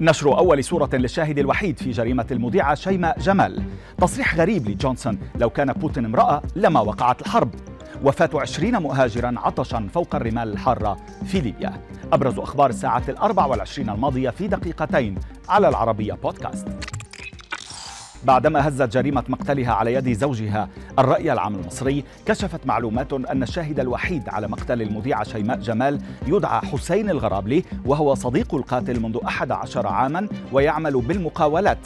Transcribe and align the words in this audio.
نشر 0.00 0.38
أول 0.38 0.64
صورة 0.64 0.90
للشاهد 0.92 1.38
الوحيد 1.38 1.78
في 1.78 1.90
جريمة 1.90 2.26
المذيعة 2.30 2.74
شيماء 2.74 3.18
جمال. 3.20 3.62
تصريح 3.98 4.36
غريب 4.36 4.68
لجونسون 4.68 5.18
لو 5.36 5.50
كان 5.50 5.72
بوتين 5.72 6.04
امرأة 6.04 6.42
لما 6.56 6.80
وقعت 6.80 7.22
الحرب. 7.22 7.50
وفاة 8.04 8.30
عشرين 8.34 8.78
مهاجرا 8.78 9.34
عطشا 9.36 9.88
فوق 9.94 10.14
الرمال 10.14 10.52
الحارة 10.52 10.96
في 11.26 11.40
ليبيا. 11.40 11.80
أبرز 12.12 12.38
أخبار 12.38 12.70
الساعة 12.70 13.02
الأربع 13.08 13.46
والعشرين 13.46 13.90
الماضية 13.90 14.30
في 14.30 14.48
دقيقتين 14.48 15.18
على 15.48 15.68
العربية 15.68 16.12
بودكاست. 16.12 16.68
بعدما 18.24 18.68
هزت 18.68 18.92
جريمة 18.92 19.24
مقتلها 19.28 19.72
على 19.72 19.94
يد 19.94 20.12
زوجها 20.12 20.68
الرأي 20.98 21.32
العام 21.32 21.54
المصري 21.54 22.04
كشفت 22.26 22.66
معلومات 22.66 23.12
أن 23.12 23.42
الشاهد 23.42 23.80
الوحيد 23.80 24.28
على 24.28 24.48
مقتل 24.48 24.82
المذيعة 24.82 25.24
شيماء 25.24 25.56
جمال 25.56 26.00
يدعى 26.26 26.60
حسين 26.60 27.10
الغرابلي 27.10 27.64
وهو 27.84 28.14
صديق 28.14 28.54
القاتل 28.54 29.00
منذ 29.00 29.18
11 29.24 29.86
عاما 29.86 30.28
ويعمل 30.52 31.00
بالمقاولات. 31.00 31.78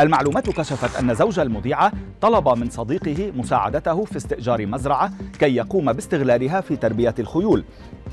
المعلومات 0.00 0.50
كشفت 0.50 0.96
أن 0.96 1.14
زوج 1.14 1.38
المذيعة 1.38 1.92
طلب 2.20 2.48
من 2.48 2.70
صديقه 2.70 3.32
مساعدته 3.36 4.04
في 4.04 4.16
استئجار 4.16 4.66
مزرعة 4.66 5.12
كي 5.38 5.56
يقوم 5.56 5.92
باستغلالها 5.92 6.60
في 6.60 6.76
تربية 6.76 7.14
الخيول 7.18 7.64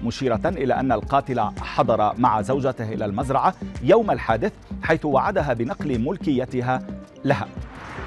مشيرة 0.04 0.42
إلى 0.46 0.74
أن 0.74 0.92
القاتل 0.92 1.40
حضر 1.62 2.14
مع 2.18 2.42
زوجته 2.42 2.94
إلى 2.94 3.06
المزرعة 3.06 3.54
يوم 3.84 4.12
الحادث 4.12 4.54
حيث 4.84 5.06
وعدها 5.06 5.54
بنقل 5.54 6.00
ملكيتها 6.00 6.82
لها. 7.26 7.48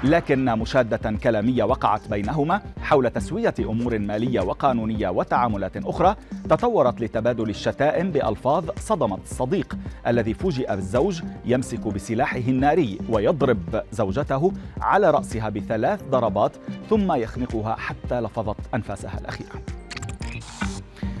لكن 0.03 0.45
مشادة 0.45 1.11
كلامية 1.23 1.63
وقعت 1.63 2.07
بينهما 2.09 2.61
حول 2.81 3.09
تسوية 3.09 3.53
أمور 3.59 3.99
مالية 3.99 4.41
وقانونية 4.41 5.09
وتعاملات 5.09 5.77
أخرى 5.77 6.15
تطورت 6.49 7.01
لتبادل 7.01 7.49
الشتائم 7.49 8.11
بألفاظ 8.11 8.69
صدمت 8.79 9.19
الصديق 9.23 9.77
الذي 10.07 10.33
فوجئ 10.33 10.75
بالزوج 10.75 11.21
يمسك 11.45 11.87
بسلاحه 11.87 12.37
الناري 12.37 12.99
ويضرب 13.09 13.83
زوجته 13.91 14.51
على 14.81 15.11
رأسها 15.11 15.49
بثلاث 15.49 16.03
ضربات 16.09 16.51
ثم 16.89 17.13
يخنقها 17.13 17.75
حتى 17.75 18.21
لفظت 18.21 18.57
أنفاسها 18.75 19.19
الأخيرة. 19.19 19.74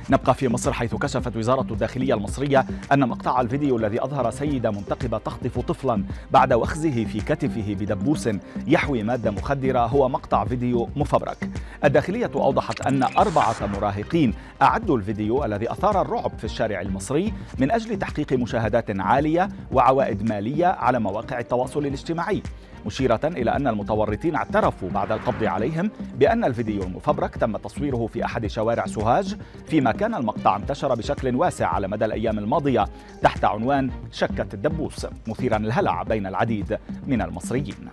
نبقى 0.09 0.33
في 0.33 0.47
مصر 0.47 0.73
حيث 0.73 0.95
كشفت 0.95 1.37
وزارة 1.37 1.67
الداخلية 1.71 2.13
المصرية 2.13 2.65
أن 2.91 3.09
مقطع 3.09 3.41
الفيديو 3.41 3.77
الذي 3.77 4.03
أظهر 4.03 4.31
سيدة 4.31 4.71
منتقبة 4.71 5.17
تخطف 5.17 5.59
طفلا 5.59 6.03
بعد 6.31 6.53
وخزه 6.53 7.05
في 7.05 7.19
كتفه 7.19 7.73
بدبوس 7.79 8.29
يحوي 8.67 9.03
مادة 9.03 9.31
مخدرة 9.31 9.79
هو 9.79 10.09
مقطع 10.09 10.45
فيديو 10.45 10.89
مفبرك. 10.95 11.49
الداخلية 11.83 12.31
أوضحت 12.35 12.81
أن 12.81 13.03
أربعة 13.03 13.55
مراهقين 13.65 14.33
أعدوا 14.61 14.97
الفيديو 14.97 15.45
الذي 15.45 15.71
أثار 15.71 16.01
الرعب 16.01 16.31
في 16.37 16.43
الشارع 16.43 16.81
المصري 16.81 17.33
من 17.59 17.71
أجل 17.71 17.99
تحقيق 17.99 18.33
مشاهدات 18.33 18.99
عالية 18.99 19.49
وعوائد 19.71 20.29
مالية 20.29 20.67
على 20.67 20.99
مواقع 20.99 21.39
التواصل 21.39 21.85
الاجتماعي. 21.85 22.43
مشيرة 22.85 23.19
إلى 23.23 23.55
أن 23.55 23.67
المتورطين 23.67 24.35
اعترفوا 24.35 24.89
بعد 24.89 25.11
القبض 25.11 25.43
عليهم 25.43 25.91
بأن 26.15 26.43
الفيديو 26.43 26.83
المفبرك 26.83 27.35
تم 27.35 27.57
تصويره 27.57 28.07
في 28.07 28.25
أحد 28.25 28.47
شوارع 28.47 28.85
سوهاج 28.85 29.37
فيما 29.67 29.91
كان 29.91 30.15
المقطع 30.15 30.55
انتشر 30.55 30.95
بشكل 30.95 31.35
واسع 31.35 31.67
على 31.67 31.87
مدى 31.87 32.05
الأيام 32.05 32.39
الماضية 32.39 32.85
تحت 33.21 33.45
عنوان 33.45 33.91
شكة 34.11 34.47
الدبوس 34.53 35.07
مثيرا 35.27 35.57
الهلع 35.57 36.03
بين 36.03 36.27
العديد 36.27 36.77
من 37.07 37.21
المصريين. 37.21 37.89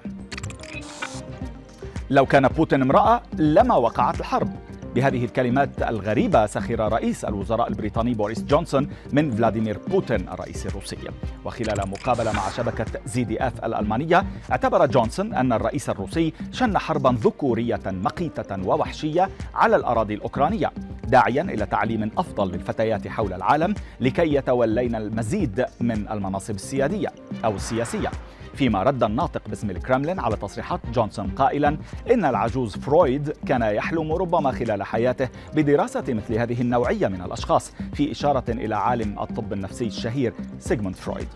لو 2.11 2.27
كان 2.27 2.49
بوتين 2.49 2.83
امرأة 2.83 3.23
لما 3.39 3.75
وقعت 3.75 4.21
الحرب؟ 4.21 4.53
بهذه 4.95 5.25
الكلمات 5.25 5.83
الغريبة 5.83 6.47
سخر 6.47 6.93
رئيس 6.93 7.25
الوزراء 7.25 7.69
البريطاني 7.69 8.15
بوريس 8.15 8.45
جونسون 8.45 8.89
من 9.13 9.31
فلاديمير 9.31 9.79
بوتين 9.89 10.29
الرئيس 10.29 10.67
الروسي. 10.67 10.99
وخلال 11.45 11.89
مقابلة 11.89 12.33
مع 12.33 12.51
شبكة 12.51 12.87
زي 13.07 13.25
دي 13.25 13.47
إف 13.47 13.65
الألمانية 13.65 14.25
اعتبر 14.51 14.87
جونسون 14.87 15.35
أن 15.35 15.53
الرئيس 15.53 15.91
الروسي 15.91 16.33
شن 16.53 16.79
حربا 16.79 17.17
ذكورية 17.21 17.81
مقيتة 17.87 18.67
ووحشية 18.67 19.29
على 19.55 19.77
الأراضي 19.77 20.15
الأوكرانية. 20.15 20.73
داعيا 21.13 21.43
إلى 21.43 21.67
تعليم 21.67 22.11
أفضل 22.19 22.53
للفتيات 22.53 23.09
حول 23.09 23.33
العالم 23.33 23.75
لكي 24.01 24.35
يتولين 24.35 24.95
المزيد 24.95 25.65
من 25.81 26.09
المناصب 26.11 26.55
السيادية 26.55 27.09
أو 27.45 27.57
السياسية. 27.57 28.11
فيما 28.55 28.83
رد 28.83 29.03
الناطق 29.03 29.49
باسم 29.49 29.71
الكرملين 29.71 30.21
على 30.21 30.37
تصريحات 30.37 30.81
جونسون 30.95 31.29
قائلا 31.29 31.77
إن 32.11 32.25
العجوز 32.25 32.77
فرويد 32.77 33.33
كان 33.47 33.63
يحلم 33.63 34.13
ربما 34.13 34.53
خلال 34.53 34.83
حياته 34.83 35.29
بدراسة 35.55 36.05
مثل 36.09 36.35
هذه 36.35 36.61
النوعية 36.61 37.09
من 37.09 37.23
الأشخاص 37.23 37.73
في 37.95 38.11
إشارة 38.13 38.45
إلى 38.49 38.77
عالم 38.77 39.19
الطب 39.19 39.53
النفسي 39.53 39.87
الشهير 39.87 40.33
سيغموند 40.59 40.97
فرويد. 40.97 41.29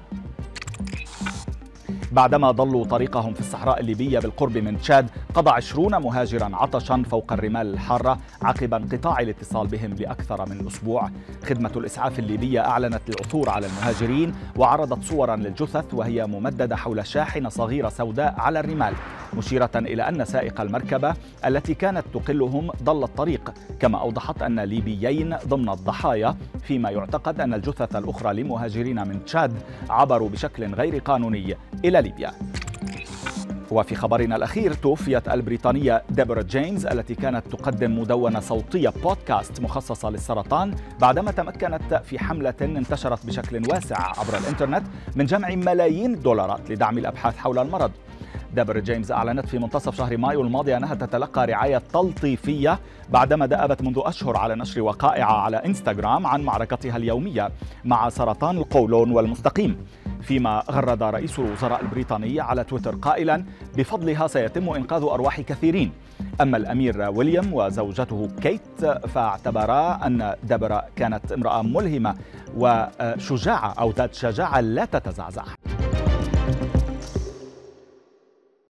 بعدما 2.12 2.50
ضلوا 2.50 2.84
طريقهم 2.84 3.34
في 3.34 3.40
الصحراء 3.40 3.80
الليبية 3.80 4.18
بالقرب 4.18 4.58
من 4.58 4.80
تشاد 4.80 5.10
قضى 5.34 5.50
عشرون 5.50 5.96
مهاجرا 5.96 6.50
عطشا 6.52 7.02
فوق 7.10 7.32
الرمال 7.32 7.74
الحارة 7.74 8.18
عقب 8.42 8.74
انقطاع 8.74 9.20
الاتصال 9.20 9.66
بهم 9.66 9.94
لأكثر 9.94 10.48
من 10.48 10.66
أسبوع. 10.66 11.10
خدمة 11.48 11.72
الإسعاف 11.76 12.18
الليبية 12.18 12.60
أعلنت 12.60 13.02
العثور 13.08 13.50
على 13.50 13.66
المهاجرين 13.66 14.34
وعرضت 14.56 15.04
صورا 15.04 15.36
للجثث 15.36 15.94
وهي 15.94 16.26
ممددة 16.26 16.76
حول 16.76 17.06
شاحنة 17.06 17.48
صغيرة 17.48 17.88
سوداء 17.88 18.34
على 18.38 18.60
الرمال. 18.60 18.94
مشيرة 19.36 19.70
إلى 19.76 20.08
أن 20.08 20.24
سائق 20.24 20.60
المركبة 20.60 21.14
التي 21.46 21.74
كانت 21.74 22.04
تقلهم 22.14 22.70
ضل 22.82 23.04
الطريق 23.04 23.54
كما 23.80 24.00
أوضحت 24.00 24.42
أن 24.42 24.60
ليبيين 24.60 25.36
ضمن 25.48 25.68
الضحايا 25.68 26.36
فيما 26.62 26.90
يعتقد 26.90 27.40
أن 27.40 27.54
الجثث 27.54 27.96
الأخرى 27.96 28.42
لمهاجرين 28.42 29.08
من 29.08 29.24
تشاد 29.24 29.52
عبروا 29.90 30.28
بشكل 30.28 30.74
غير 30.74 30.98
قانوني 30.98 31.56
إلى 31.84 32.02
ليبيا. 32.02 32.32
وفي 33.70 33.94
خبرنا 33.94 34.36
الأخير 34.36 34.72
توفيت 34.72 35.28
البريطانية 35.28 36.02
ديبورا 36.10 36.42
جيمز 36.42 36.86
التي 36.86 37.14
كانت 37.14 37.46
تقدم 37.46 37.98
مدونة 37.98 38.40
صوتية 38.40 38.88
بودكاست 39.02 39.60
مخصصة 39.60 40.10
للسرطان 40.10 40.74
بعدما 41.00 41.30
تمكنت 41.30 42.02
في 42.04 42.18
حملة 42.18 42.54
انتشرت 42.60 43.26
بشكل 43.26 43.62
واسع 43.68 43.96
عبر 44.18 44.38
الإنترنت 44.38 44.82
من 45.16 45.26
جمع 45.26 45.54
ملايين 45.54 46.14
الدولارات 46.14 46.70
لدعم 46.70 46.98
الأبحاث 46.98 47.36
حول 47.36 47.58
المرض. 47.58 47.90
دابر 48.54 48.78
جيمس 48.78 49.10
أعلنت 49.10 49.46
في 49.46 49.58
منتصف 49.58 49.96
شهر 49.96 50.16
مايو 50.16 50.42
الماضي 50.42 50.76
أنها 50.76 50.94
تتلقى 50.94 51.46
رعاية 51.46 51.82
تلطيفية 51.92 52.78
بعدما 53.10 53.46
دأبت 53.46 53.82
منذ 53.82 54.00
أشهر 54.04 54.36
على 54.36 54.54
نشر 54.54 54.80
وقائع 54.80 55.26
على 55.26 55.56
إنستغرام 55.56 56.26
عن 56.26 56.42
معركتها 56.42 56.96
اليومية 56.96 57.50
مع 57.84 58.08
سرطان 58.08 58.56
القولون 58.56 59.10
والمستقيم. 59.10 59.76
فيما 60.22 60.62
غرد 60.70 61.02
رئيس 61.02 61.38
الوزراء 61.38 61.80
البريطاني 61.80 62.40
على 62.40 62.64
تويتر 62.64 62.94
قائلا 62.94 63.44
بفضلها 63.76 64.26
سيتم 64.26 64.68
إنقاذ 64.68 65.02
أرواح 65.02 65.40
كثيرين. 65.40 65.92
أما 66.40 66.56
الأمير 66.56 67.10
ويليام 67.10 67.54
وزوجته 67.54 68.28
كيت 68.42 68.84
فاعتبرا 69.14 70.06
أن 70.06 70.34
دبرا 70.42 70.82
كانت 70.96 71.32
امرأة 71.32 71.62
ملهمة 71.62 72.14
وشجاعة 72.56 73.74
أو 73.78 73.90
ذات 73.90 74.14
شجاعة 74.14 74.60
لا 74.60 74.84
تتزعزع. 74.84 75.44